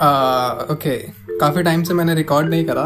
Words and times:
Okay 0.00 0.96
काफ़ी 1.38 1.62
time 1.62 1.82
से 1.82 1.94
मैंने 1.94 2.14
रिकॉर्ड 2.14 2.48
नहीं 2.50 2.64
करा। 2.64 2.84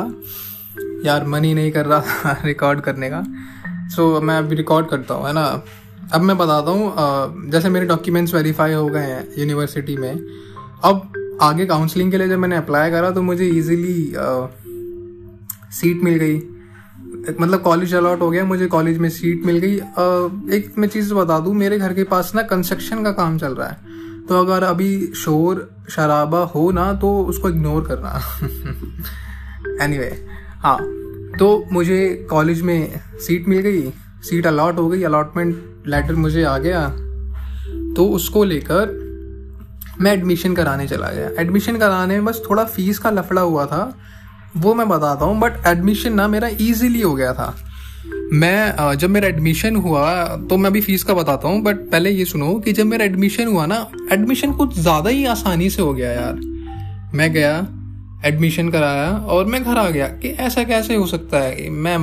यार 1.05 1.27
मन 1.27 1.45
ही 1.45 1.53
नहीं 1.55 1.71
कर 1.73 1.87
रहा 1.87 2.33
रिकॉर्ड 2.45 2.81
करने 2.81 3.11
का। 3.11 3.23
सो 3.89 4.17
so, 4.17 4.23
मैं 4.23 4.37
अभी 4.39 4.57
रिकॉर्ड 4.57 4.89
करता 4.89 5.15
हूँ 5.15 5.27
है 5.27 5.33
ना? 5.33 5.45
अब 6.13 6.21
मैं 6.21 6.37
बताता 6.39 6.71
हूँ 6.71 7.51
जैसे 7.51 7.69
मेरे 7.69 7.87
डॉक्यूमेंट्स 7.87 8.35
वेरीफाई 8.35 8.73
हो 8.73 8.87
गए 8.87 9.03
हैं 9.03 9.29
यूनिवर्सिटी 9.39 9.97
में 9.97 10.13
अब 10.85 11.13
आगे 11.43 11.67
काउंसलिंग 11.67 12.11
के 12.11 12.19
लिए 12.19 12.29
जब 12.29 12.39
मैंने 12.39 12.57
अप्लाई 12.57 12.91
करा 12.91 13.11
तो 13.11 13.23
मुझे 13.23 13.47
इजीली 13.49 14.13
सीट 15.73 16.03
मिल 16.05 16.15
गई। 16.15 16.37
मतलब 17.31 17.61
कॉलेज 17.61 17.95
अलॉट 17.95 18.21
हो 18.21 18.31
गया 18.31 18.45
मुझे 18.45 18.67
कॉलेज 18.67 18.99
में 18.99 19.09
सीट 19.11 19.47
मिल 19.47 19.59
गई। 19.59 19.77
एक 20.57 20.75
मैं 20.79 20.89
चीज़ 20.89 21.15
बता 21.15 21.39
दूँ 21.39 21.55
मेरे 21.55 21.79
घर 21.79 21.95
के 21.95 22.05
पास 22.05 22.33
ना 22.35 22.43
कंस्ट्रक्शन 22.43 23.05
का 23.05 23.13
काम 23.13 23.39
चल 23.39 23.55
रहा 23.55 23.69
है। 23.69 23.77
तो 24.29 24.41
अगर 24.41 24.65
अभी 24.65 25.13
शोर 25.17 25.69
शराबा 25.91 26.39
हो 26.55 26.71
ना 26.71 26.93
तो 26.93 27.19
उसको 27.25 27.49
इग्नोर 27.49 27.85
करना। 27.89 28.11
एनी 29.85 29.97
anyway, 29.97 30.13
हाँ 30.63 30.79
तो 31.39 31.65
मुझे 31.73 32.27
कॉलेज 32.31 32.61
में 32.63 33.01
सीट 33.27 33.49
मिल 33.49 33.61
गई। 33.61 33.91
सीट 34.23 34.47
अलॉट 34.47 34.79
हो 34.79 34.89
गई 34.89 35.03
अलॉटमेंट 35.03 35.85
लेटर 35.87 36.15
मुझे 36.15 36.45
आ 36.45 36.57
गया। 36.59 36.89
तो 37.97 38.07
उसको 38.09 38.45
लेकर 38.45 39.03
मैं 40.01 40.13
एडमिशन 40.13 40.55
कराने 40.55 40.87
चला 40.89 41.11
गया। 41.11 41.29
एडमिशन 41.39 41.77
कराने 41.77 42.15
में 42.15 42.25
बस 42.25 42.43
थोड़ा 42.51 42.65
फ़ीस 42.65 42.99
का 42.99 43.11
लफड़ा 43.11 43.43
हुआ 43.43 43.67
था 43.67 43.83
वो 44.57 44.75
मैं 44.75 44.89
बताता 44.89 45.25
हूँ 45.25 45.39
बट 45.41 45.67
एडमिशन 45.67 46.13
ना 46.13 46.29
मेरा 46.29 46.49
इजीली 46.49 47.01
हो 47.01 47.15
गया 47.15 47.33
था। 47.35 47.55
मैं 48.33 48.97
जब 48.97 49.11
मेरा 49.11 49.29
एडमिशन 49.29 49.77
हुआ 49.77 50.25
तो 50.51 50.57
मैं 50.57 50.71
अभी 50.71 50.81
फ़ीस 50.81 51.03
का 51.05 51.15
बताता 51.15 51.49
हूँ 51.49 51.61
बट 51.63 51.79
पहले 51.91 52.11
ये 52.11 52.25
सुनो 52.25 52.55
कि 52.55 52.73
जब 52.73 52.87
मेरा 52.87 53.05
एडमिशन 53.05 53.47
हुआ 53.47 53.67
ना 53.67 53.87
एडमिशन 54.13 54.53
कुछ 54.53 54.79
ज़्यादा 54.79 55.11
ही 55.11 55.25
आसानी 55.25 55.69
से 55.71 55.83
हो 55.83 55.93
गया 55.95 56.11
यार। 56.11 56.41
मैं 57.15 57.33
गया 57.33 57.57
एडमिशन 58.27 58.69
कराया 58.69 59.11
और 59.11 59.45
मैं 59.47 59.63
घर 59.65 59.77
आ 59.77 59.89
गया 59.91 60.07
कि 60.07 60.29
ऐसा 60.29 60.65
कैसे 60.65 60.95
हो 60.95 61.07
सकता 61.07 61.39
है? 61.39 61.69
मैं 61.71 61.97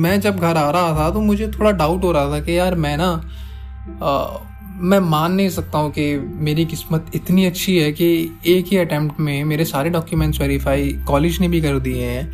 मैं 0.00 0.20
जब 0.20 0.36
घर 0.36 0.56
आ 0.56 0.70
रहा 0.70 0.94
था 0.98 1.10
तो 1.10 1.20
मुझे 1.20 1.48
थोड़ा 1.48 1.70
डाउट 1.70 2.04
हो 2.04 2.12
रहा 2.12 2.30
था 2.30 2.40
कि 2.40 2.58
यार 2.58 2.74
मैं 2.74 2.96
ना 2.96 3.10
आ, 4.02 4.26
मैं 4.76 4.98
मान 5.00 5.32
नहीं 5.32 5.48
सकता 5.48 5.78
हूँ 5.78 5.90
कि 5.90 6.16
मेरी 6.18 6.64
किस्मत 6.64 7.10
इतनी 7.14 7.44
अच्छी 7.46 7.76
है 7.78 7.92
कि 7.92 8.06
एक 8.46 8.66
ही 8.66 8.76
अटैम्प्ट 8.76 9.20
में 9.20 9.44
मेरे 9.44 9.64
सारे 9.64 9.90
डॉक्यूमेंट्स 9.90 10.40
वेरीफाई 10.40 10.90
कॉलेज 11.08 11.40
ने 11.40 11.48
भी 11.48 11.60
कर 11.60 11.78
दिए 11.78 12.06
हैं। 12.06 12.32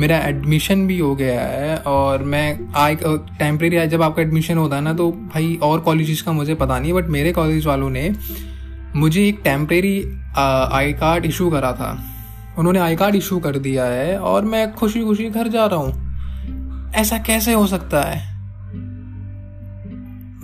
मेरा 0.00 0.18
एडमिशन 0.18 0.86
भी 0.86 0.98
हो 0.98 1.14
गया 1.14 1.40
है 1.40 1.76
और 1.76 2.22
मैं 2.22 2.58
आई 2.76 2.94
टेम्प्रेरी 3.38 3.86
जब 3.88 4.02
आपका 4.02 4.22
एडमिशन 4.22 4.58
होता 4.58 4.76
है 4.76 4.82
ना 4.82 4.94
तो 4.94 5.10
भाई 5.12 5.58
और 5.62 5.80
कॉलेज 5.80 6.20
का 6.20 6.32
मुझे 6.32 6.54
पता 6.54 6.78
नहीं 6.78 6.92
बट 6.92 7.08
मेरे 7.08 7.32
कॉलेज 7.32 7.66
वालों 7.66 7.90
ने 7.90 8.12
मुझे 8.96 9.26
एक 9.28 9.40
टेम्प्रेरी 9.44 9.96
आई 10.72 10.92
कार्ड 10.92 11.26
इशू 11.26 11.50
करा 11.50 11.72
था। 11.72 11.90
उन्होंने 12.58 12.78
आई 12.78 12.96
कार्ड 12.96 13.14
इशू 13.14 13.38
कर 13.38 13.58
दिया 13.58 13.84
है 13.84 14.18
और 14.18 14.44
मैं 14.44 14.72
खुशी 14.72 15.00
खुशी 15.00 15.28
घर 15.30 15.48
जा 15.48 15.66
रहा 15.66 15.78
हूँ। 15.78 16.92
ऐसा 16.94 17.18
कैसे 17.18 17.52
हो 17.52 17.66
सकता 17.66 18.02
है? 18.02 18.18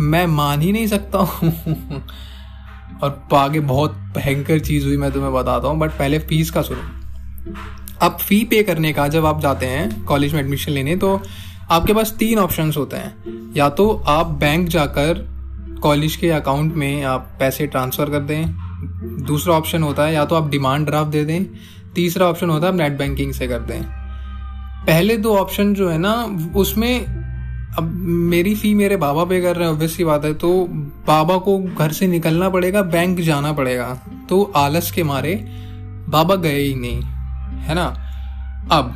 मैं 0.00 0.26
मान 0.26 0.60
ही 0.60 0.72
नहीं 0.72 0.86
सकता 0.86 1.18
हूँ। 1.18 1.52
और 3.02 3.28
आगे 3.34 3.60
बहुत 3.60 3.92
भयंकर 4.16 4.58
चीज़ 4.58 4.84
हुई, 4.86 4.96
मैं 4.96 5.10
तुम्हें 5.12 5.32
बताता 5.32 5.68
हूँ 5.68 5.78
बट 5.78 5.90
पहले 5.90 6.18
फ़ीस 6.18 6.50
का 6.50 6.62
सुनो। 6.62 6.80
अब 8.02 8.16
फ़ी 8.18 8.42
पे 8.44 8.62
करने 8.62 8.92
का 8.92 9.06
जब 9.08 9.26
आप 9.26 9.40
जाते 9.40 9.66
हैं 9.66 10.04
कॉलेज 10.04 10.34
में 10.34 10.40
एडमिशन 10.40 10.72
लेने 10.72 10.96
तो 10.96 11.20
आपके 11.70 11.92
पास 11.92 12.14
तीन 12.18 12.38
ऑप्शन 12.38 12.72
होते 12.76 12.96
हैं। 12.96 13.52
या 13.56 13.68
तो 13.68 13.88
आप 14.06 14.26
बैंक 14.40 14.68
जाकर 14.68 15.24
कॉलेज 15.82 16.16
के 16.16 16.30
अकाउंट 16.30 16.74
में 16.74 17.02
आप 17.04 17.30
पैसे 17.40 17.66
ट्रांसफ़र 17.66 18.10
कर 18.10 18.20
दें, 18.20 18.46
दूसरा 19.26 19.54
ऑप्शन 19.54 19.82
होता 19.82 20.04
है, 20.04 20.14
या 20.14 20.24
तो 20.24 20.36
आप 20.36 20.48
डिमांड 20.50 20.86
ड्राफ्ट 20.86 21.10
दे 21.10 21.24
दें, 21.24 21.44
तीसरा 21.94 22.26
ऑप्शन 22.26 22.50
होता 22.50 22.66
है, 22.66 22.72
आप 22.72 22.78
नेट 22.78 22.98
बैंकिंग 22.98 23.32
से 23.32 23.48
कर 23.48 23.60
दें। 23.60 23.82
पहले 24.86 25.16
दो 25.16 25.36
ऑप्शन 25.36 25.74
जो 25.74 25.88
है 25.90 25.98
ना, 25.98 26.12
उसमें 26.56 27.04
अब 27.78 27.90
मेरी 28.30 28.54
फ़ी 28.54 28.74
मेरे 28.74 28.96
बाबा 28.96 29.24
पे 29.24 29.40
कर 29.40 29.56
रहे 29.56 29.66
हैं 29.66 29.74
ऑब्वियस 29.74 30.00
बात 30.00 30.24
है 30.24 30.34
तो 30.34 30.52
बाबा 31.06 31.36
को 31.38 31.58
घर 31.58 31.92
से 31.92 32.06
निकलना 32.06 32.48
पड़ेगा 32.48 32.82
बैंक 32.82 33.20
जाना 33.20 33.52
पड़ेगा। 33.52 33.88
तो 34.28 34.42
आलस 34.56 34.90
के 34.90 35.02
मारे 35.02 35.34
बाबा 36.08 36.34
गए 36.36 36.58
ही 36.58 36.74
नहीं। 36.74 37.02
है 37.58 37.74
ना? 37.74 37.86
अब 38.72 38.94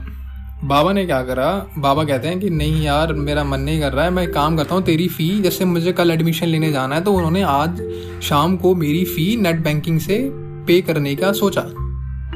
बाबा 0.64 0.92
ने 0.92 1.04
क्या 1.06 1.22
करा? 1.22 1.66
बाबा 1.78 2.04
कहते 2.04 2.28
हैं 2.28 2.40
कि 2.40 2.50
नहीं 2.50 2.82
यार 2.84 3.12
मेरा 3.12 3.44
मन 3.44 3.60
नहीं 3.60 3.80
कर 3.80 3.92
रहा 3.92 4.04
है 4.04 4.10
मैं 4.10 4.30
काम 4.32 4.56
करता 4.56 4.74
हूँ 4.74 4.82
तेरी 4.82 5.08
फ़ी 5.08 5.40
जैसे 5.42 5.64
मुझे 5.64 5.92
कल 5.92 6.10
एडमिशन 6.10 6.46
लेने 6.46 6.72
जाना 6.72 6.94
है 6.94 7.04
तो 7.04 7.12
उन्होंने 7.12 7.42
आज 7.42 7.82
शाम 8.22 8.56
को 8.56 8.74
मेरी 8.74 9.04
फ़ी 9.04 9.36
नेट 9.36 9.62
बैंकिंग 9.64 10.00
से 10.00 10.18
पे 10.66 10.80
करने 10.80 11.14
का 11.16 11.32
सोचा 11.32 11.64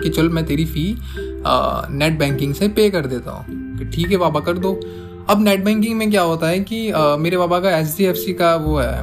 कि 0.03 0.09
चल 0.09 0.29
मैं 0.29 0.45
तेरी 0.47 0.65
फ़ी 0.65 0.97
नेट 1.91 2.19
बैंकिंग 2.19 2.55
से 2.55 2.69
पे 2.69 2.91
कर 2.91 3.07
देता 3.07 3.31
हूँ 3.31 3.91
ठीक 3.91 4.11
है 4.11 4.17
बाबा 4.17 4.41
कर 4.41 4.59
दो। 4.59 4.73
अब 5.31 5.43
नेट 5.43 5.65
बैंकिंग 5.65 5.97
में 5.99 6.11
क्या 6.11 6.23
होता 6.23 6.49
है 6.49 6.61
कि 6.61 6.91
आ, 6.91 7.17
मेरे 7.17 7.37
बाबा 7.37 7.61
का 7.61 7.77
एच 7.79 8.27
का 8.31 8.55
वो 8.57 8.79
है 8.79 8.99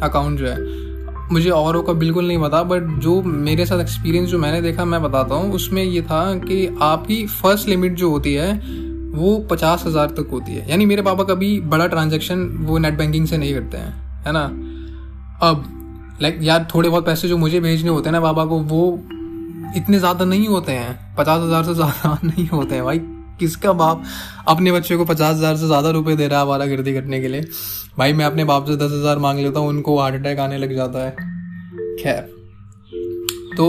अकाउंट 0.00 0.38
जो 0.38 0.46
है 0.46 0.83
मुझे 1.32 1.50
औरों 1.50 1.82
का 1.82 1.92
बिल्कुल 1.92 2.26
नहीं 2.26 2.38
पता 2.38 2.62
बट 2.62 2.82
जो 2.82 3.22
मेरे 3.22 3.66
साथ 3.66 3.80
एक्सपीरियंस 3.80 4.28
जो 4.28 4.38
मैंने 4.38 4.62
देखा, 4.62 4.84
मैं 4.84 5.02
बताता 5.02 5.34
हूँ, 5.34 5.52
उसमें 5.52 5.82
ये 5.84 6.02
था 6.02 6.34
कि 6.34 6.78
आपकी 6.82 7.26
फ़र्स्ट 7.26 7.68
लिमिट 7.68 7.94
जो 7.94 8.10
होती 8.10 8.34
है, 8.34 8.52
वो 9.10 9.38
पचास 9.50 9.84
हज़ार 9.86 10.06
तक 10.06 10.28
होती 10.32 10.52
है। 10.52 10.70
यानी 10.70 10.86
मेरे 10.86 11.02
पापा 11.02 11.24
कभी 11.24 11.60
बड़ा 11.60 11.86
ट्रांजेक्शन 11.86 12.44
वो 12.60 12.78
नेट 12.78 12.98
बैंकिंग 12.98 13.26
से 13.26 13.36
नहीं 13.36 13.54
करते 13.54 13.76
हैं, 13.76 14.22
है 14.26 14.32
ना? 14.32 14.44
अब 15.48 15.64
लाइक 16.22 16.38
यार 16.42 16.68
थोड़े 16.74 16.88
बहुत 16.88 17.06
पैसे 17.06 17.28
जो 17.28 17.36
मुझे 17.36 17.60
भेजने 17.60 17.90
होते 17.90 18.08
हैं 18.08 18.12
ना 18.12 18.20
पापा 18.20 18.44
को, 18.44 18.58
वो 18.58 19.00
इतने 19.76 19.98
ज़्यादा 19.98 20.24
नहीं 20.24 20.48
होते 20.48 20.72
हैं, 20.72 21.14
पचास 21.18 21.42
हज़ार 21.42 21.64
से 21.64 21.74
ज़्यादा 21.74 22.18
नहीं 22.24 22.48
होते 22.48 22.74
हैं, 22.74 22.84
भाई। 22.84 22.98
किसका 23.40 23.72
बाप 23.74 24.04
अपने 24.48 24.72
बच्चे 24.72 24.96
को 24.96 25.04
पचास 25.04 25.36
हज़ार 25.36 25.56
से 25.56 25.66
ज़्यादा 25.66 25.90
रुपए 25.90 26.16
दे 26.16 26.28
रहा 26.28 26.38
है 26.38 26.44
हमारा 26.44 26.66
गिरदी 26.66 26.94
करने 26.94 27.20
के 27.20 27.28
लिए? 27.28 27.44
भाई, 27.98 28.12
मैं 28.12 28.24
अपने 28.24 28.44
बाप 28.44 28.66
से 28.66 28.76
दस 28.76 28.92
हज़ार 28.92 29.18
मांग 29.18 29.38
लेता 29.38 29.60
हूँ, 29.60 29.68
उनको 29.68 29.98
हार्ट 29.98 30.14
अटैक 30.14 30.38
आने 30.38 30.58
लग 30.58 30.74
जाता 30.76 31.04
है। 31.04 31.10
खैर 31.98 32.32
तो 33.56 33.66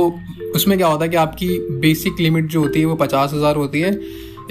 उसमें 0.55 0.77
क्या 0.77 0.87
होता 0.87 1.03
है 1.05 1.09
कि 1.09 1.15
आपकी 1.17 1.47
बेसिक 1.79 2.19
लिमिट 2.19 2.45
जो 2.45 2.61
होती 2.61 2.79
है, 2.79 2.85
वो 2.85 2.95
पचास 2.95 3.33
हज़ार 3.33 3.55
होती 3.55 3.81
है। 3.81 3.99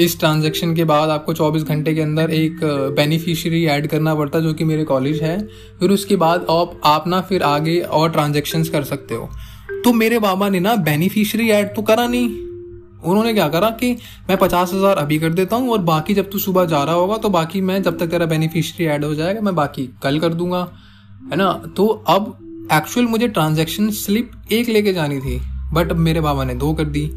इस 0.01 0.19
ट्रांजेक्शन 0.21 0.75
के 0.75 0.85
बाद 0.85 1.11
आपको 1.11 1.35
24 1.35 1.63
घंटे 1.63 1.95
के 1.95 2.01
अंदर 2.01 2.31
एक 2.31 2.59
बेनिफिशियरी 2.97 3.65
ऐड 3.67 3.87
करना 3.87 4.15
पड़ता 4.15 4.39
है, 4.39 4.45
जो 4.45 4.53
कि 4.55 4.65
मेरे 4.65 4.85
कॉलेज 4.85 5.23
है। 5.23 5.39
फिर 5.81 5.91
उसके 5.91 6.17
बाद 6.17 6.47
आप 6.51 6.81
आप 6.85 7.07
ना 7.09 7.21
फिर 7.21 7.43
आगे 7.43 7.81
और 7.81 8.11
ट्रांजेक्शन्स 8.11 8.69
कर 8.69 8.85
सकते 8.85 9.15
हो। 9.15 9.29
तो 9.85 9.93
मेरे 9.93 10.19
बाबा 10.19 10.49
ने 10.49 10.61
ना 10.61 10.75
बेनिफिशियरी 10.83 11.49
ऐड 11.51 11.75
तो 11.77 11.83
करा 11.83 12.07
नहीं। 12.07 12.29
उन्होंने 13.05 13.33
क्या 13.35 13.49
करा 13.49 13.71
कि 13.73 13.93
मैं 14.29 14.37
पचास 14.39 14.73
हज़ार 14.75 14.97
अभी 14.99 15.19
कर 15.19 15.33
देता 15.33 15.57
हूँ 15.57 15.71
और 15.73 15.79
बाकी 15.85 16.15
जब 16.15 16.31
तू 16.31 16.39
सुबह 16.41 16.65
जा 16.67 16.83
रहा 16.85 16.95
होगा 16.95 17.17
तो 17.17 17.29
बाकी 17.31 17.61
मैं 17.63 17.83
जब 17.83 17.99
तक 17.99 18.11
तेरा 18.11 18.27
बेनिफिशियरी 18.27 18.91
ऐड 18.93 19.05
हो 19.05 19.15
जाएगा, 19.15 19.41
मैं 19.41 19.55
बाकी 19.55 19.89
कल 20.03 20.19
कर 20.21 20.35
दूँगा। 20.35 20.61
है 21.31 21.37
ना? 21.37 21.53
तो 21.77 21.87
अब 21.87 22.37
एक्चुअल 22.73 23.07
मुझे 23.07 23.29
ट्रांजेक्शन 23.29 23.91
स्लिप 23.93 24.31
एक 24.53 24.69
लेके 24.69 24.93
जानी 24.93 25.21
थी 25.21 25.41
बट 25.73 25.91
अब 25.91 25.97
मेरे 25.99 26.21
बाबा 26.21 26.45
ने 26.45 26.55
दो 26.57 26.73
कर 26.75 26.85
दी। 26.87 27.11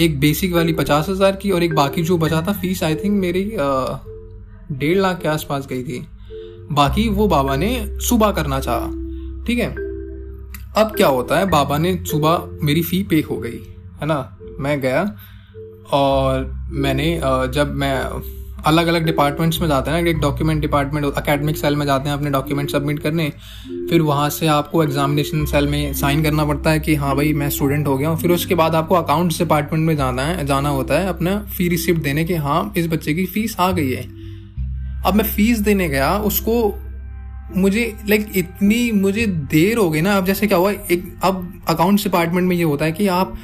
एक 0.00 0.18
बेसिक 0.20 0.54
वाली 0.54 0.72
पचास 0.72 1.08
हज़ार 1.08 1.36
की 1.36 1.50
और 1.50 1.62
एक 1.62 1.74
बाकी 1.74 2.02
जो 2.02 2.16
बचा 2.18 2.40
था 2.42 2.52
फ़ीस 2.52 2.82
आई 2.82 2.94
थिंक 2.94 3.20
मेरी 3.20 3.44
डेढ़ 4.72 4.98
लाख 4.98 5.20
के 5.20 5.28
आसपास 5.28 5.66
गई 5.66 5.82
थी। 5.82 6.06
बाकी 6.72 7.08
वो 7.10 7.26
बाबा 7.28 7.56
ने 7.56 7.98
सुबह 8.00 8.30
करना 8.32 8.60
चाहा, 8.60 8.86
ठीक 9.46 9.58
है? 9.58 9.70
अब 10.76 10.92
क्या 10.96 11.08
होता 11.08 11.38
है, 11.38 11.46
बाबा 11.46 11.78
ने 11.78 11.94
सुबह 12.06 12.48
मेरी 12.62 12.82
फ़ी 12.82 13.02
पे 13.02 13.20
हो 13.30 13.36
गई, 13.36 13.58
है 14.00 14.06
ना? 14.06 14.38
मैं 14.58 14.80
गया 14.80 15.02
और 15.92 16.52
मैंने 16.70 17.20
जब 17.54 17.74
मैं 17.76 17.96
अलग 18.66 18.86
अलग 18.86 19.04
डिपार्टमेंट्स 19.06 19.60
में 19.60 19.66
जाते 19.68 19.90
हैं 19.90 20.02
ना, 20.02 20.10
एक 20.10 20.18
डॉक्यूमेंट 20.18 20.60
डिपार्टमेंट 20.60 21.06
अकेडमिक 21.06 21.56
सेल 21.56 21.76
में 21.76 21.84
जाते 21.86 22.08
हैं, 22.08 22.16
अपने 22.16 22.30
डॉक्यूमेंट 22.30 22.70
सबमिट 22.70 22.98
करने, 22.98 23.28
फिर 23.90 24.02
वहाँ 24.02 24.28
से 24.30 24.46
आपको 24.46 24.82
एग्जामिनेशन 24.84 25.44
सेल 25.44 25.66
में 25.68 25.92
साइन 25.94 26.22
करना 26.22 26.44
पड़ता 26.44 26.70
है 26.70 26.80
कि 26.80 26.94
हाँ 26.94 27.14
भाई, 27.16 27.32
मैं 27.32 27.48
स्टूडेंट 27.50 27.86
हो 27.86 27.96
गया 27.98 28.08
हूँ। 28.08 28.18
फिर 28.18 28.30
उसके 28.30 28.54
बाद 28.54 28.74
आपको 28.74 28.94
अकाउंट्स 28.94 29.38
डिपार्टमेंट 29.38 29.86
में 29.86 29.96
जाना 29.96 30.22
है, 30.22 30.46
जाना 30.46 30.68
होता 30.68 30.98
है, 30.98 31.08
अपना 31.08 31.38
फ़ी 31.56 31.68
रिसिप्ट 31.68 32.00
देने 32.00 32.24
की 32.24 32.34
हाँ 32.34 32.72
इस 32.76 32.86
बच्चे 32.88 33.14
की 33.14 33.26
फ़ीस 33.26 33.56
आ 33.60 33.70
गई 33.72 33.90
है। 33.90 34.02
अब 35.06 35.14
मैं 35.14 35.24
फ़ीस 35.24 35.58
देने 35.58 35.88
गया, 35.88 36.16
उसको 36.16 36.74
मुझे 37.56 37.94
लाइक 38.08 38.28
इतनी 38.36 38.90
मुझे 38.92 39.26
देर 39.26 39.78
हो 39.78 39.90
गई 39.90 40.00
ना। 40.00 40.16
अब 40.16 40.26
जैसे 40.26 40.46
क्या 40.46 40.58
हुआ, 40.58 40.70
एक, 40.70 41.12
अब 41.22 41.62
अकाउंट्स 41.68 42.04
डिपार्टमेंट 42.04 42.48
में 42.48 42.56
ये 42.56 42.62
होता 42.62 42.84
है 42.84 42.92
कि 42.92 43.06
आप 43.08 43.34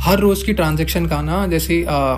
हर 0.00 0.18
रोज़ 0.18 0.44
की 0.46 0.52
ट्रांजेक्शन 0.52 1.06
का 1.06 1.20
ना 1.22 1.46
जैसे 1.46 1.84
आ, 1.84 2.14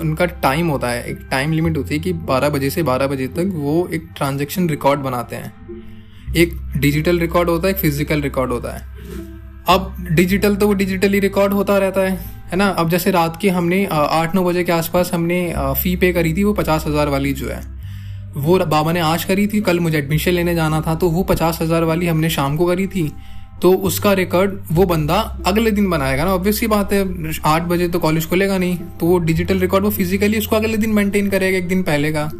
उनका 0.00 0.26
टाइम 0.42 0.68
होता 0.68 0.88
है 0.88 1.04
एक 1.10 1.18
टाइम 1.30 1.52
लिमिट 1.52 1.76
होती 1.76 1.94
है 1.94 2.00
कि 2.00 2.12
12 2.26 2.48
बजे 2.50 2.70
से 2.70 2.82
12 2.84 3.06
बजे 3.06 3.26
तक 3.30 3.50
वो 3.54 3.86
एक 3.94 4.08
ट्रांजेक्शन 4.16 4.68
रिकॉर्ड 4.68 5.00
बनाते 5.00 5.36
हैं। 5.36 6.32
एक 6.36 6.54
डिजिटल 6.76 7.18
रिकॉर्ड 7.18 7.50
होता 7.50 7.68
है 7.68 7.74
एक 7.74 7.80
फ़िज़िकल 7.80 8.20
रिकॉर्ड 8.22 8.52
होता 8.52 8.72
है। 8.72 8.82
अब 9.68 9.94
डिजिटल 10.10 10.56
तो 10.56 10.66
वो 10.66 10.72
डिजिटली 10.74 11.20
रिकॉर्ड 11.20 11.52
होता 11.52 11.76
रहता 11.78 12.00
है 12.00 12.16
है 12.44 12.56
ना? 12.56 12.68
अब 12.68 12.88
जैसे 12.90 13.10
रात 13.10 13.36
की 13.36 13.48
हमने 13.48 13.84
आठ 13.92 14.34
नौ 14.34 14.44
बजे 14.44 14.64
के 14.64 14.72
आसपास 14.72 15.10
हमने 15.14 15.38
फ़ी 15.74 15.94
पे 15.96 16.12
करी 16.12 16.34
थी 16.34 16.44
वो 16.44 16.52
पचास 16.54 16.86
हज़ार 16.86 17.08
वाली 17.08 17.32
जो 17.32 17.48
है। 17.48 17.60
वो 18.36 18.58
बाबा 18.60 18.92
ने 18.92 19.00
आज 19.02 19.24
करी 19.24 19.46
थी 19.46 19.60
कल 19.60 19.80
मुझे 19.80 19.96
एडमिशन 19.98 20.32
लेने 20.32 20.54
जाना 20.54 20.80
था 20.80 20.94
तो 20.94 21.08
वो 21.10 21.22
पचास 21.24 21.58
हज़ार 21.62 21.84
वाली 21.84 22.06
हमने 22.06 22.30
शाम 22.30 22.56
को 22.56 22.66
करी 22.66 22.86
थी। 22.86 23.10
तो 23.64 23.72
उसका 23.82 24.12
रिकॉर्ड 24.12 24.54
वो 24.72 24.84
बंदा 24.86 25.14
अगले 25.46 25.70
दिन 25.70 25.88
बनाएगा 25.90 26.24
ना। 26.24 26.32
ऑब्वियसली 26.34 26.66
बात 26.68 26.92
है, 26.92 27.40
आठ 27.44 27.62
बजे 27.62 27.88
तो 27.88 27.98
कॉलेज 27.98 28.28
खुलेगा 28.28 28.58
नहीं 28.58 28.76
तो 29.00 29.06
वो 29.06 29.18
डिजिटल 29.20 29.58
रिकॉर्ड 29.58 29.84
वो 29.84 29.90
फिजिकली 29.90 30.38
उसको 30.38 30.56
अगले 30.56 30.76
दिन 30.76 30.90
मेंटेन 30.90 31.30
करेगा, 31.30 31.58
एक 31.58 31.68
दिन 31.68 31.82
पहले 31.82 32.12
का। 32.12 32.30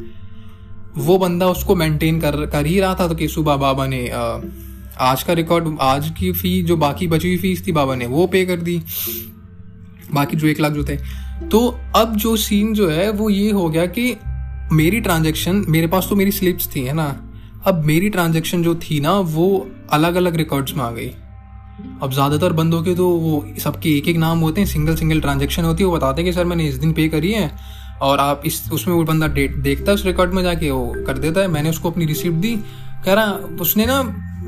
वो 0.97 1.19
बंदा 1.19 1.49
उसको 1.49 1.76
मेंटेन 1.76 2.21
कर 2.21 2.44
कर 2.47 2.67
ही 2.67 2.79
रहा 2.81 2.94
था 2.94 3.09
तो 3.09 3.15
केसु 3.15 3.43
बाबा 3.43 3.87
ने 3.87 4.09
आज 4.09 5.23
का 5.23 5.32
रिकॉर्ड 5.32 5.76
आज 5.81 6.11
की 6.19 6.32
फ़ी 6.32 6.62
जो 6.62 6.76
बाकी 6.76 7.06
बची 7.06 7.29
हुई 7.29 7.38
फ़ीस 7.38 7.67
थी 7.67 7.73
बाबा 7.73 7.94
ने, 7.94 8.06
वो 8.06 8.26
पे 8.26 8.44
कर 8.47 8.61
दी। 8.61 8.81
बाकी 10.12 10.37
जो 10.37 10.47
एक 10.47 10.61
लाख 10.61 10.73
जो 10.73 10.85
थे। 10.85 10.97
तो 11.49 11.67
अब 11.97 12.17
जो 12.17 12.37
सीन 12.37 12.75
जो 12.75 12.88
है, 12.88 13.11
वो 13.11 13.31
ये 13.31 13.50
हो 13.50 13.69
गया 13.69 13.87
कि 13.88 14.17
मेरी 14.73 15.00
ट्रांजेक्शन 15.00 15.65
मेरे 15.69 15.87
पास 15.87 16.06
तो 16.11 16.17
मेरी 16.17 16.31
स्लिप्स 16.32 16.69
थी, 16.76 16.81
है 16.81 16.93
ना? 16.93 17.09
अब 17.66 17.84
मेरी 17.84 18.08
ट्रांजेक्शन 18.11 18.62
जो 18.62 18.75
थी 18.75 19.00
ना, 19.00 19.12
वो 19.12 19.66
अलग 19.93 20.14
अलग 20.14 20.37
रिकॉर्ड्स 20.37 20.75
में 20.76 20.82
आ 20.84 20.90
गई। 20.90 21.08
अब 22.02 22.12
ज़्यादातर 22.12 22.52
बंदों 22.52 22.82
के 22.82 22.94
तो 22.94 23.08
वो 23.08 23.44
सबके 23.58 23.96
एक 23.99 24.08
एक 24.08 24.16
नाम 24.16 24.38
होते 24.38 24.61
हैं 24.61 24.69
सिंगल 24.69 24.96
सिंगल 24.96 25.20
ट्रांजेक्शन 25.20 25.64
होती 25.64 25.82
है, 25.82 25.88
वो 25.88 25.96
बताते 25.96 26.22
हैं 26.22 26.31
कि, 26.31 26.34
सर, 26.37 26.44
मैंने 26.44 26.69
इस 26.69 26.75
दिन 26.75 26.93
पे 26.93 27.08
करी 27.08 27.32
है 27.32 27.50
और 28.02 28.19
आप 28.19 28.43
इस, 28.46 28.62
उसमें 28.72 28.94
वो 28.94 29.05
बंदा 29.05 29.26
डेट 29.28 29.56
देखता 29.56 29.90
है 29.90 29.94
उस 29.94 30.05
रिकॉर्ड 30.06 30.34
में 30.34 30.43
जाके, 30.43 30.70
वो 30.70 31.05
कर 31.06 31.19
देता 31.19 31.40
है। 31.40 31.49
मैंने 31.49 31.70
उसको 31.70 31.90
अपनी 31.90 32.06
रिसिप्ट 32.06 32.37
दी। 32.37 32.56
कह 33.05 33.14
रहा, 33.14 33.32
उसने 33.61 33.87
ना, 33.87 34.00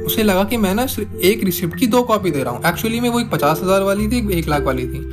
उसे 0.04 0.22
लगा 0.22 0.44
कि 0.44 0.56
मैं 0.56 0.74
ना 0.74 0.86
एक 1.24 1.44
रिसिप्ट 1.44 1.78
की 1.78 1.86
दो 1.86 2.02
कॉपी 2.02 2.30
दे 2.30 2.42
रहा 2.42 2.52
हूँ। 2.54 2.62
एक्चुअली 2.66 3.00
में 3.00 3.08
वो 3.08 3.20
एक 3.20 3.30
पचास 3.30 3.60
हज़ार 3.62 3.82
वाली 3.82 4.08
थी, 4.08 4.38
एक 4.38 4.48
लाख 4.48 4.62
वाली 4.62 4.86
थी। 4.86 5.04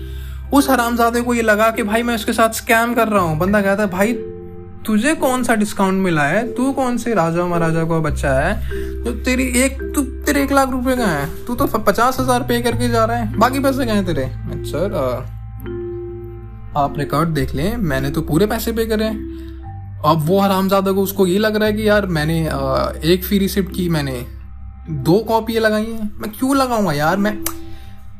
उस 0.53 0.69
हरामजादे 0.69 1.21
को 1.21 1.33
ये 1.33 1.41
लगा 1.41 1.69
कि, 1.69 1.83
भाई, 1.83 2.03
मैं 2.03 2.15
उसके 2.15 2.33
साथ 2.33 2.49
स्कैम 2.49 2.93
कर 2.93 3.07
रहा 3.07 3.21
हूँ। 3.21 3.37
बंदा 3.39 3.61
कहता 3.61 3.83
है, 3.83 3.89
भाई 3.89 4.13
तुझे 4.85 5.13
कौन 5.15 5.43
सा 5.43 5.55
डिस्काउंट 5.55 6.03
मिला 6.03 6.23
है? 6.23 6.53
तू 6.53 6.71
कौन 6.71 6.97
से 6.97 7.13
राजा 7.13 7.45
महाराजा 7.45 7.83
का 7.83 7.99
बच्चा 7.99 8.33
है? 8.33 8.69
जो 9.03 9.11
तो 9.11 9.19
तेरी 9.25 9.43
एक, 9.61 9.81
तू, 9.95 10.01
तेरे 10.01 10.43
एक 10.43 10.51
लाख 10.51 10.69
रुपए 10.69 10.95
का 10.95 11.05
है। 11.05 11.45
तू 11.45 11.55
तो 11.55 11.65
पचास 11.65 12.19
हज़ार 12.19 12.43
पे 12.43 12.61
करके 12.61 12.89
जा 12.89 13.05
रहा 13.05 13.17
है। 13.17 13.37
बाकी 13.37 13.59
पैसे 13.59 13.85
कहे 13.85 14.03
तेरे? 14.03 14.25
सर 14.65 14.95
आप 16.77 16.99
रिकॉर्ड 16.99 17.29
देख 17.29 17.55
लें। 17.55 17.75
मैंने 17.77 18.09
तो 18.09 18.21
पूरे 18.21 18.45
पैसे 18.45 18.71
पे 18.71 18.85
करे 18.85 19.07
अब 20.05 20.23
वो 20.25 20.39
हरामजादा 20.39 20.91
को 20.91 21.01
उसको 21.01 21.27
ये 21.27 21.37
लग 21.37 21.55
रहा 21.55 21.67
है 21.67 21.73
कि 21.73 21.87
यार 21.87 22.05
मैंने 22.05 22.39
एक 23.13 23.23
फ़ी 23.23 23.37
रिसिप्ट 23.39 23.75
की, 23.75 23.89
मैंने 23.89 24.25
दो 24.89 25.19
कॉपी 25.19 25.59
लगाई 25.59 25.85
हैं। 25.85 26.11
मैं 26.19 26.31
क्यों 26.31 26.55
लगाऊँगा 26.55 26.93
यार? 26.93 27.17
मैं, 27.17 27.37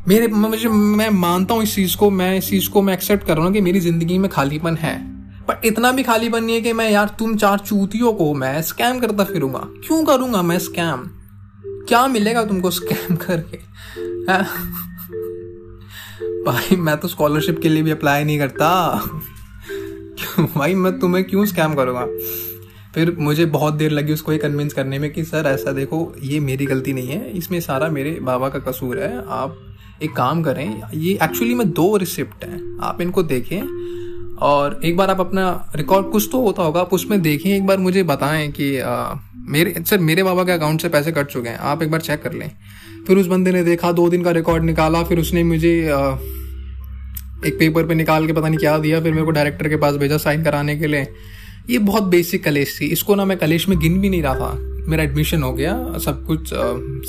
मेरे, 0.07 0.27
मुझे, 0.27 0.69
मैं 0.69 1.09
मानता 1.09 1.53
हूँ 1.53 1.63
इस 1.63 1.75
चीज़ 1.75 1.97
को, 1.97 2.09
मैं 2.09 2.37
इस 2.37 2.49
चीज़ 2.49 2.69
को 2.69 2.81
मैं 2.81 2.93
एक्सेप्ट 2.93 3.27
कर 3.27 3.35
रहा 3.35 3.45
हूँ 3.45 3.53
कि 3.53 3.61
मेरी 3.61 3.79
ज़िंदगी 3.79 4.17
में 4.17 4.31
खालीपन 4.31 4.75
है। 4.75 5.12
पर 5.47 5.61
इतना 5.65 5.91
भी 5.91 6.03
खालीपन 6.03 6.43
नहीं 6.43 6.55
है 6.55 6.61
कि 6.61 6.73
मैं 6.73 6.91
यार 6.91 7.15
तुम 7.19 7.37
चार 7.37 7.59
चूतियों 7.59 8.13
को 8.13 8.33
मैं 8.33 8.61
स्कैम 8.61 8.99
करता 8.99 9.23
फिरूँगा। 9.23 9.59
क्यों 9.59 10.05
करूँगा 10.05 10.41
मैं 10.41 10.59
स्कैम 10.59 11.09
क्या 11.87 12.07
मिलेगा 12.07 12.45
तुमको 12.45 12.71
स्कैम 12.71 13.15
करके? 13.21 13.57
भाई, 16.45 16.75
मैं 16.75 16.97
तो 16.97 17.07
स्कॉलरशिप 17.07 17.59
के 17.61 17.69
लिए 17.69 17.83
भी 17.83 17.91
अप्लाई 17.91 18.23
नहीं 18.23 18.39
करता। 18.39 19.01
क्यों 20.19 20.47
भाई, 20.55 20.75
मैं 20.75 20.99
तुम्हें 20.99 21.23
क्यों 21.23 21.45
स्कैम 21.45 21.73
करूँगा? 21.73 22.07
फिर 22.95 23.15
मुझे 23.19 23.45
बहुत 23.45 23.73
देर 23.73 23.91
लगी 23.91 24.13
उसको 24.13 24.31
ये 24.31 24.37
कन्विंस 24.37 24.73
करने 24.73 24.99
में 24.99 25.13
कि, 25.13 25.23
सर, 25.23 25.43
ऐसा 25.47 25.71
देखो, 25.71 26.15
ये 26.23 26.39
मेरी 26.39 26.65
गलती 26.65 26.93
नहीं 26.93 27.07
है। 27.07 27.31
इसमें 27.31 27.61
सारा 27.61 27.89
मेरे 27.89 28.19
बाबा 28.21 28.49
का 28.49 28.59
कसूर 28.59 28.99
है। 28.99 29.17
आप 29.27 29.75
एक 30.03 30.13
काम 30.13 30.43
करें, 30.43 30.81
ये 30.93 31.19
एक्चुअली 31.23 31.53
में 31.53 31.71
दो 31.71 31.97
रिसिप्ट 31.97 32.45
हैं। 32.45 32.79
आप 32.81 33.01
इनको 33.01 33.23
देखें। 33.23 33.93
और 34.43 34.79
एक 34.85 34.97
बार 34.97 35.09
आप 35.09 35.19
अपना 35.19 35.71
रिकॉर्ड 35.75 36.09
कुछ 36.11 36.27
तो 36.31 36.41
होता 36.41 36.63
होगा 36.63 36.81
आप 36.81 36.93
उसमें 36.93 37.21
देखें 37.21 37.49
एक 37.49 37.65
बार 37.65 37.77
मुझे 37.77 38.03
बताएँ 38.03 38.47
कि 38.51 38.77
आ, 38.79 39.13
मेरे 39.49 39.83
सर 39.85 39.99
मेरे 39.99 40.23
बाबा 40.23 40.43
के 40.43 40.51
अकाउंट 40.51 40.81
से 40.81 40.89
पैसे 40.89 41.11
कट 41.11 41.27
चुके 41.27 41.49
हैं 41.49 41.57
आप 41.57 41.83
एक 41.83 41.91
बार 41.91 42.01
चेक 42.01 42.21
कर 42.23 42.33
लें। 42.33 42.49
फिर 43.07 43.17
उस 43.17 43.27
बंदे 43.27 43.51
ने 43.51 43.63
देखा 43.63 43.91
दो 43.91 44.09
दिन 44.09 44.23
का 44.23 44.31
रिकॉर्ड 44.31 44.63
निकाला 44.63 45.03
फिर 45.03 45.19
उसने 45.19 45.43
मुझे 45.43 45.73
आ, 45.89 46.15
एक 47.45 47.55
पेपर 47.59 47.87
पे 47.87 47.95
निकाल 47.95 48.27
के 48.27 48.33
पता 48.33 48.47
नहीं 48.47 48.59
क्या 48.59 48.77
दिया 48.77 49.01
फिर 49.01 49.13
मेरे 49.13 49.25
को 49.25 49.31
डायरेक्टर 49.31 49.69
के 49.69 49.75
पास 49.75 49.95
भेजा 49.95 50.17
साइन 50.17 50.43
कराने 50.43 50.75
के 50.75 50.87
लिए। 50.87 51.07
ये 51.69 51.79
बहुत 51.79 52.03
बेसिक 52.03 52.43
कलेश 52.43 52.77
थी। 52.81 52.85
इसको 52.85 53.15
ना 53.15 53.25
मैं 53.25 53.37
कलेश 53.37 53.69
में 53.69 53.79
गिन 53.79 53.99
भी 54.01 54.09
नहीं 54.09 54.21
रहा 54.23 54.35
था। 54.35 54.53
मेरा 54.87 55.03
एडमिशन 55.03 55.43
हो 55.43 55.53
गया 55.53 55.97
सब 55.97 56.25
कुछ 56.25 56.53
आ, 56.53 56.57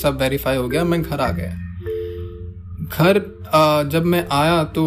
सब 0.02 0.18
वेरीफाई 0.20 0.56
हो 0.56 0.68
गया 0.68 0.84
मैं 0.84 1.02
घर 1.02 1.20
आ 1.20 1.30
गया। 1.30 1.52
घर 2.84 3.20
जब 3.92 4.04
मैं 4.04 4.26
आया 4.32 4.62
तो 4.64 4.84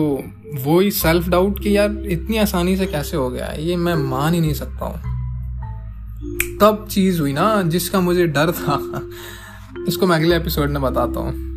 वो 0.55 0.79
ही 0.79 0.91
सेल्फ 0.91 1.29
डाउट 1.29 1.63
कि 1.63 1.77
यार 1.77 2.03
इतनी 2.05 2.37
आसानी 2.37 2.77
से 2.77 2.85
कैसे 2.85 3.17
हो 3.17 3.29
गया 3.29 3.47
ये 3.47 3.75
मैं 3.75 3.95
मान 3.95 4.33
ही 4.33 4.41
नहीं 4.41 4.53
सकता 4.53 4.85
हूँ। 4.85 5.17
तब 6.61 6.87
चीज़ 6.91 7.21
हुई 7.21 7.33
ना 7.33 7.61
जिसका 7.61 7.99
मुझे 7.99 8.27
डर 8.27 8.51
था। 8.51 9.09
इसको 9.87 10.07
मैं 10.07 10.15
अगले 10.15 10.35
एपिसोड 10.35 10.69
में 10.69 10.81
बताता 10.81 11.19
हूँ। 11.19 11.56